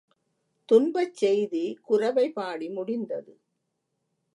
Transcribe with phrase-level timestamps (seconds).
[0.69, 3.33] துன்பச் செய்தி குரவை பாடி முடிந்தது.